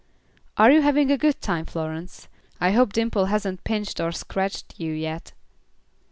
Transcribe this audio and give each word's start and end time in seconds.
"Are 0.57 0.71
you 0.71 0.81
having 0.81 1.11
a 1.11 1.17
good 1.19 1.41
time, 1.41 1.67
Florence? 1.67 2.27
I 2.59 2.71
hope 2.71 2.91
Dimple 2.91 3.25
hasn't 3.25 3.63
pinched 3.63 3.99
or 3.99 4.11
scratched 4.11 4.73
you 4.79 4.91
yet." 4.93 5.33